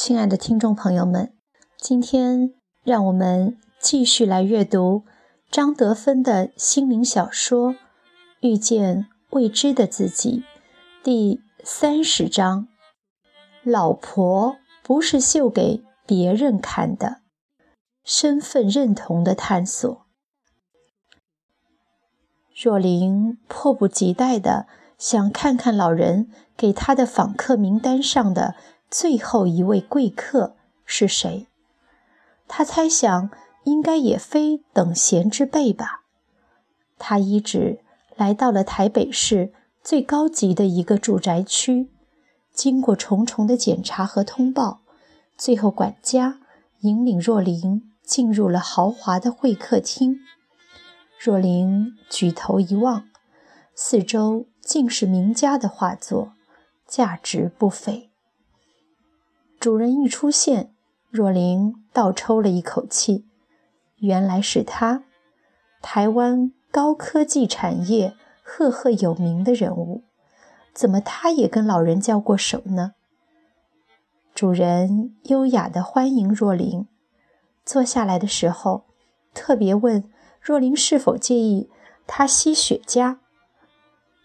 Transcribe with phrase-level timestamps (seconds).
[0.00, 1.32] 亲爱的听众朋友们，
[1.76, 2.54] 今天
[2.84, 5.02] 让我们继续来阅读
[5.50, 7.72] 张德芬的心灵小说
[8.40, 10.44] 《遇见未知的自己》
[11.02, 12.68] 第三十章：
[13.64, 17.22] 老婆不是秀给别人看的，
[18.04, 20.06] 身份认同的探索。
[22.54, 28.54] 若琳迫不及待地想看看老人给他的访客名单上的。
[28.90, 31.46] 最后一位贵客是谁？
[32.46, 33.30] 他猜想
[33.64, 36.04] 应该也非等闲之辈吧。
[36.98, 37.80] 他一直
[38.16, 39.52] 来到了台北市
[39.84, 41.90] 最高级的一个住宅区，
[42.52, 44.80] 经过重重的检查和通报，
[45.36, 46.40] 最后管家
[46.80, 50.20] 引领若琳进入了豪华的会客厅。
[51.20, 53.08] 若琳举头一望，
[53.74, 56.32] 四周尽是名家的画作，
[56.86, 58.07] 价值不菲。
[59.60, 60.72] 主人一出现，
[61.10, 63.26] 若琳倒抽了一口气。
[63.96, 65.02] 原来是他，
[65.82, 68.14] 台湾高科技产业
[68.44, 70.04] 赫赫有名的人物，
[70.72, 72.92] 怎么他也跟老人交过手呢？
[74.32, 76.86] 主人优雅地欢迎若琳，
[77.64, 78.84] 坐下来的时候，
[79.34, 80.08] 特别问
[80.40, 81.68] 若琳是否介意
[82.06, 83.16] 他吸雪茄。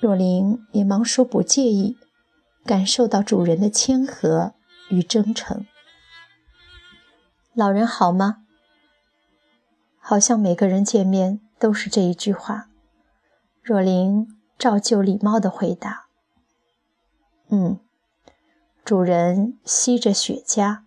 [0.00, 1.98] 若琳也忙说不介意，
[2.64, 4.54] 感受到主人的谦和。
[4.90, 5.66] 与真诚，
[7.52, 8.44] 老人好吗？
[9.98, 12.70] 好像每个人见面都是这一句话。
[13.62, 16.06] 若琳照旧礼貌的回答
[17.50, 17.80] ：“嗯。”
[18.82, 20.84] 主人吸着雪茄。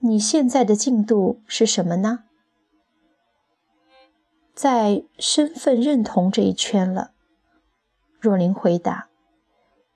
[0.00, 2.24] 你现在的进度是什么呢？
[4.54, 7.12] 在身份认同这一圈了。
[8.20, 9.08] 若琳回答：“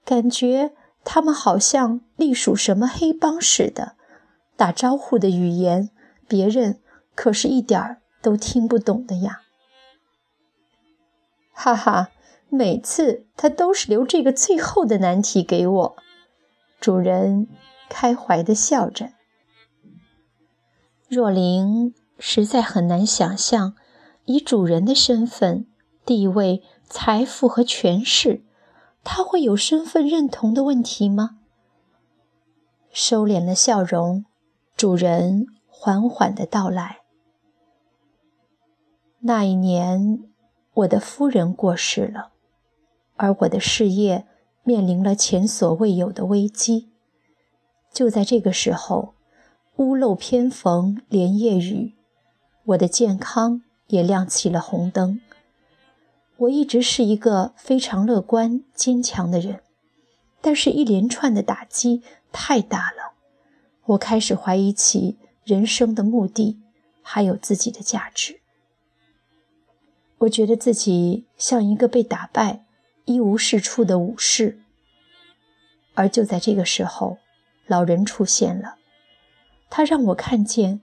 [0.07, 0.75] 感觉。”
[1.05, 3.95] 他们好像隶属什么黑帮似的，
[4.57, 5.91] 打招呼的语言，
[6.27, 6.81] 别人
[7.15, 9.43] 可是一点儿都听不懂的呀！
[11.53, 12.11] 哈哈，
[12.49, 15.97] 每次他都是留这个最后的难题给我。
[16.81, 17.47] 主人
[17.89, 19.11] 开怀地笑着。
[21.09, 23.75] 若琳实在很难想象，
[24.25, 25.67] 以主人的身份、
[26.05, 28.43] 地位、财富和权势。
[29.05, 31.39] 他会有身份认同的问题吗？
[32.91, 34.25] 收敛了笑容，
[34.77, 37.01] 主人缓缓的到来。
[39.21, 40.25] 那一年，
[40.73, 42.31] 我的夫人过世了，
[43.17, 44.27] 而我的事业
[44.63, 46.91] 面临了前所未有的危机。
[47.93, 49.15] 就在这个时候，
[49.77, 51.95] 屋漏偏逢连夜雨，
[52.65, 55.21] 我的健康也亮起了红灯。
[56.39, 59.61] 我一直是一个非常乐观、坚强的人，
[60.41, 62.03] 但是，一连串的打击
[62.33, 63.15] 太大了，
[63.85, 66.61] 我开始怀疑起人生的目的，
[67.03, 68.41] 还有自己的价值。
[70.19, 72.65] 我觉得自己像一个被打败、
[73.05, 74.61] 一无是处的武士。
[75.95, 77.19] 而就在这个时候，
[77.67, 78.75] 老人出现了，
[79.71, 80.81] 他让我看见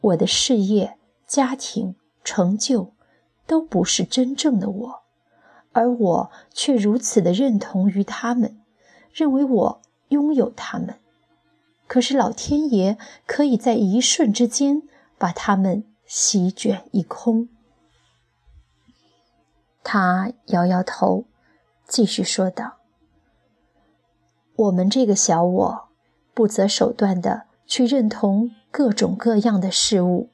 [0.00, 2.93] 我的事业、家庭、成就。
[3.46, 5.02] 都不是真正的我，
[5.72, 8.60] 而我却如此的认同于他们，
[9.12, 10.96] 认为我拥有他们。
[11.86, 12.96] 可是老天爷
[13.26, 14.82] 可以在一瞬之间
[15.18, 17.48] 把他们席卷一空。
[19.82, 21.24] 他摇摇头，
[21.86, 22.78] 继续说道
[24.56, 25.88] ：“我们这个小我，
[26.32, 30.30] 不择手段的去认同各种各样的事物，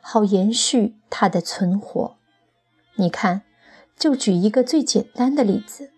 [0.00, 2.16] 好延续它的存活。”
[2.96, 3.42] 你看，
[3.96, 5.90] 就举一个最简单的例子，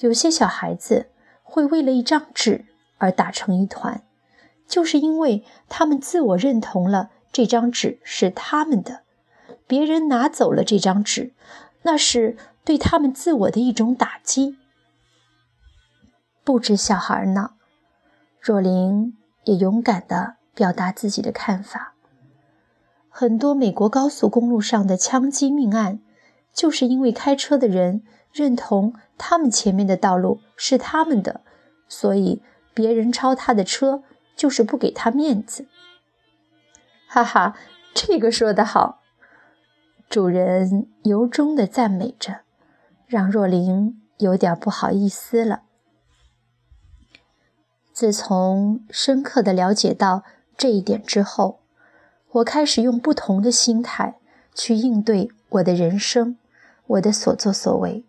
[0.00, 1.10] 有些小孩子
[1.42, 2.66] 会为了一张纸
[2.98, 4.02] 而打成一团，
[4.66, 9.02] 就是因为他们自我认同了这张纸是他们的，
[9.66, 11.32] 别人拿走了这张纸，
[11.82, 14.56] 那是对他们自我的一种打击。
[16.42, 17.52] 不止小孩呢，
[18.40, 21.94] 若琳也勇敢地表达自己的看法。
[23.08, 26.00] 很多美国高速公路上的枪击命案。
[26.56, 31.42] 就是因为开车的人认同他们前面的道路是他们的，
[31.86, 32.42] 所以
[32.72, 34.02] 别人超他的车
[34.34, 35.66] 就是不给他面子。
[37.06, 37.56] 哈哈，
[37.94, 39.02] 这个说得好，
[40.08, 42.40] 主人由衷的赞美着，
[43.06, 45.62] 让若琳有点不好意思了。
[47.92, 50.22] 自从深刻的了解到
[50.56, 51.60] 这一点之后，
[52.32, 54.18] 我开始用不同的心态
[54.54, 56.38] 去应对我的人生。
[56.86, 58.04] 我的所作所为，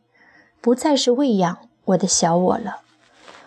[0.61, 2.81] 不再是喂养我的小我了，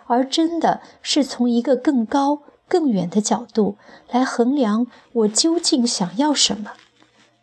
[0.07, 3.77] 而真的是从一个更高、更远的角度
[4.11, 6.73] 来衡量我究竟想要什么。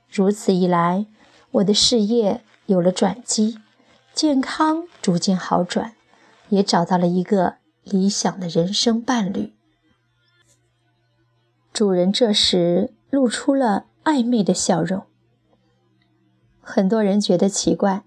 [0.10, 1.06] 如此一来，
[1.52, 3.60] 我的事业有了转机，
[4.14, 5.94] 健康逐渐好转，
[6.50, 9.54] 也找到了一个理想的人生伴侣。
[11.72, 15.06] 主人这时露出了暧昧的笑容。
[16.70, 18.04] 很多人觉得奇怪，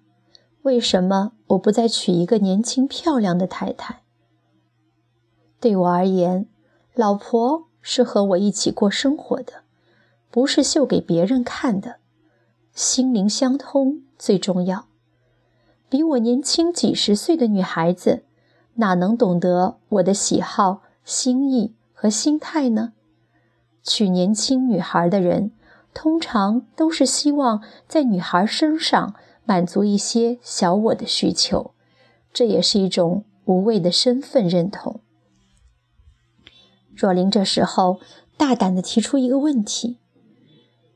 [0.65, 4.03] 为什么我不再娶一个年轻漂亮的太太？
[5.59, 6.47] 对我而言，
[6.95, 9.63] 老婆是和我一起过生活的，
[10.31, 11.97] 不是秀给别人看的。
[12.75, 14.85] 心灵相通最重要。
[15.89, 18.25] 比我年轻几十岁的女孩子，
[18.75, 22.93] 哪能懂得我的喜好、心意和心态呢？
[23.83, 25.53] 娶年轻女孩的人，
[25.93, 29.15] 通常都是希望在女孩身上
[29.45, 31.73] 满足一些小我的需求，
[32.33, 35.01] 这也是一种无谓的身份认同。
[36.95, 38.01] 若琳这时候
[38.37, 39.99] 大胆地提出一个问题：“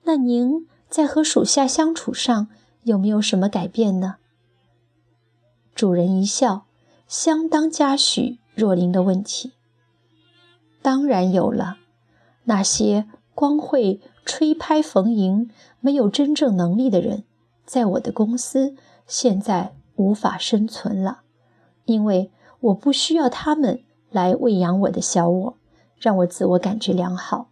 [0.05, 2.49] 那您在和属下相处上
[2.83, 4.17] 有没有什么改变呢？”
[5.75, 6.67] 主人一笑，
[7.09, 9.53] 相当嘉许若琳的问题
[10.81, 11.79] ：“当然有了。”
[12.47, 15.51] 那些光会吹拍逢迎、
[15.81, 17.25] 没有真正能力的人，
[17.65, 18.75] 在我的公司
[19.07, 21.23] 现在无法生存了，
[21.85, 22.31] 因为
[22.61, 25.57] 我不需要他们来喂养我的小我，
[25.99, 27.49] 让我自我感觉良好。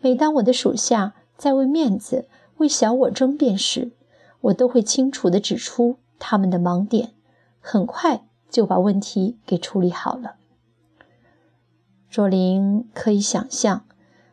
[0.00, 3.92] 每当我的属下在为面子、为小我争辩时，
[4.40, 7.12] 我都会清楚地指出他们的盲点，
[7.60, 10.34] 很快就把问题给处理好了。
[12.10, 13.84] 若琳可以想象。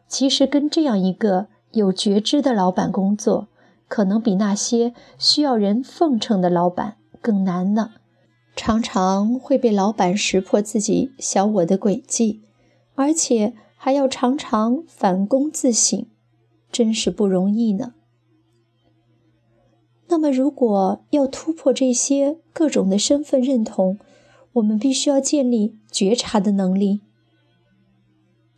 [0.07, 3.47] 其实跟这样一个有觉知的老板工作，
[3.87, 7.91] 可能比那些需要人奉承的老板更难呢。
[8.55, 12.41] 常常会被老板识破自己小我的诡计，
[12.95, 16.05] 而且还要常常反躬自省，
[16.71, 17.93] 真是不容易呢。
[20.07, 23.99] 那么，如果要突破这些各种的身份认同，
[24.53, 27.01] 我们必须要建立觉察的能力。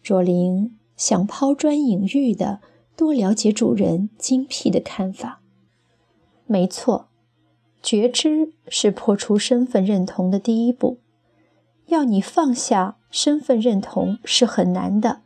[0.03, 0.77] 若琳。
[0.97, 2.59] 想抛砖引玉的
[2.95, 5.41] 多了解主人精辟的看法。
[6.45, 7.07] 没错，
[7.81, 10.99] 觉知是破除身份认同的第一步。
[11.87, 15.21] 要你放下身份认同是很难的，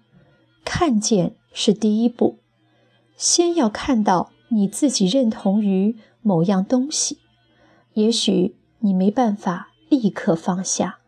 [0.63, 2.37] 看见是第一步。
[3.17, 7.19] 先要看到你自己认同于某样东西，
[7.93, 10.99] 也许你没办法立刻放下，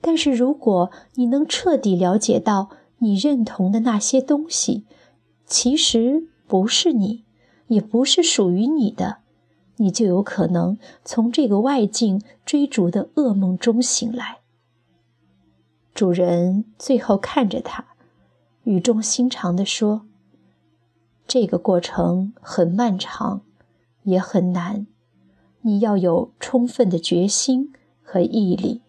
[0.00, 2.70] 但是如果你能彻底了解到。
[2.98, 4.86] 你认同的那些东西，
[5.56, 7.22] 其实不是你，
[7.68, 9.18] 也不是属于你的，
[9.76, 14.40] 你就有可能从这个外境追逐的噩梦中醒来。
[15.94, 17.86] 主人最后看着他，
[18.64, 20.04] 语重心长地说
[21.28, 23.42] ：“这个过程很漫长，
[24.02, 24.88] 也很难，
[25.60, 28.82] 你要有充分的决心和毅力。”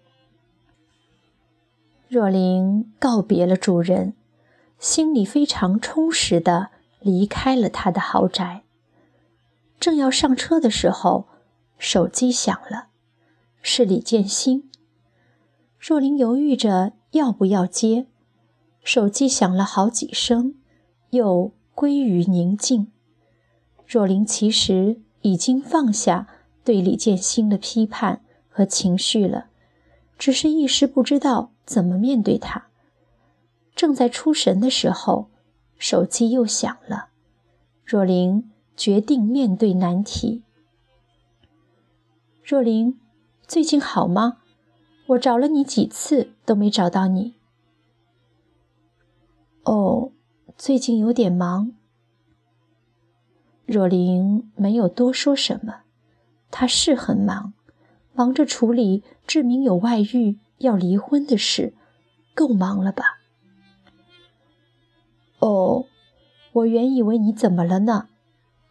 [2.10, 4.16] 若琳告别了主人，
[4.80, 8.64] 心里非常充实的离开了他的豪宅。
[9.80, 11.28] 正要上车的时候，
[11.78, 12.88] 手机响了，
[13.62, 14.70] 是李建新。
[15.80, 18.08] 若琳犹豫着要不要接，
[18.84, 20.56] 手机响了好几声，
[21.12, 22.92] 又归于宁静。
[23.86, 26.28] 若琳其实已经放下
[26.64, 29.48] 对李建新的批判和情绪了，
[30.18, 31.52] 只是一时不知道。
[31.66, 32.65] 怎么面对他？
[33.76, 35.30] 正在出神的时候，
[35.78, 37.10] 手机又响了。
[37.84, 40.44] 若琳决定面对难题。
[42.44, 43.00] 若琳，
[43.46, 44.38] 最近好吗？
[45.08, 47.36] 我找了你几次都没找到你。
[49.64, 50.12] 哦，
[50.58, 51.74] 最近有点忙。
[53.66, 55.82] 若琳没有多说什么，
[56.50, 57.54] 她是很忙，
[58.14, 60.40] 忙着处理志明有外遇。
[60.60, 61.74] 要离婚的事，
[62.34, 63.04] 够忙了吧？
[65.46, 65.86] 哦，
[66.54, 68.08] 我原以为你怎么了呢？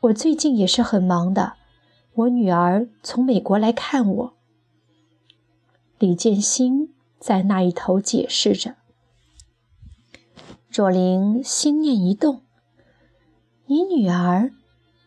[0.01, 1.53] 我最近也是很忙的。
[2.15, 4.35] 我女儿从美国来看我。
[6.01, 8.75] 李建新在那一头解释着。
[10.69, 12.43] 若琳心念一动
[13.67, 14.51] ：“你女儿，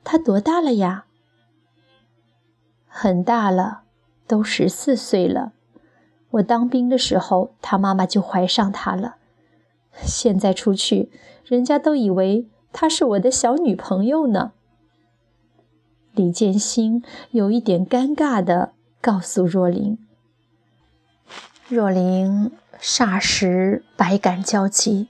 [0.05, 1.05] 她多大了呀？”
[2.87, 3.81] 很大了，
[4.25, 5.51] 都十四岁了。
[6.31, 9.17] 我当兵的时候，他妈妈就怀上他了。
[10.03, 11.11] 现在出去，
[11.45, 14.51] 人家都以为她是我的小女朋友呢。
[16.13, 19.97] 李建新有一点尴尬的告诉若琳。
[21.67, 22.51] 若琳
[22.81, 25.09] 霎时百感交集，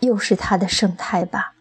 [0.00, 1.54] 又是他的盛态吧？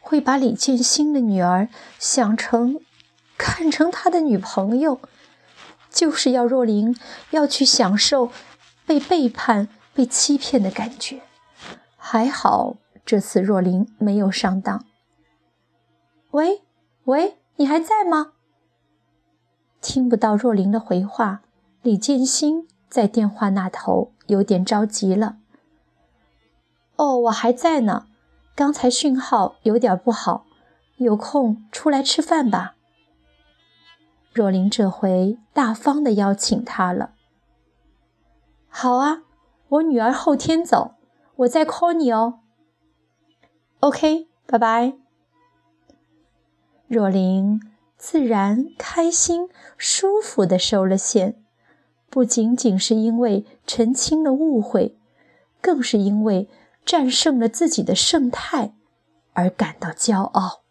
[0.00, 2.78] 会把李建新的女儿想成、
[3.36, 5.00] 看成他的女朋友，
[5.90, 6.96] 就是要若琳
[7.30, 8.30] 要去享受
[8.86, 11.22] 被背叛、被欺骗的感觉。
[11.96, 14.84] 还好这次若琳没有上当。
[16.32, 16.62] 喂
[17.04, 18.32] 喂，你还在吗？
[19.80, 21.42] 听不到若琳的回话，
[21.82, 25.36] 李建新在电话那头有点着急了。
[26.96, 28.06] 哦，我还在呢。
[28.56, 30.46] 刚才讯号有点不好，
[30.98, 32.76] 有空出来吃饭吧。
[34.32, 37.14] 若琳这回大方的邀请他了。
[38.68, 39.23] 好啊，
[39.74, 40.96] 我女儿后天走，
[41.36, 42.40] 我再 call 你哦。
[43.80, 44.94] OK，拜拜。
[46.86, 47.60] 若琳
[47.96, 51.42] 自然开心、舒服的收了线，
[52.10, 54.98] 不仅仅是因为澄清了误会，
[55.60, 56.48] 更是因为。
[56.84, 58.74] 战胜了自己的盛态，
[59.32, 60.63] 而感到骄傲。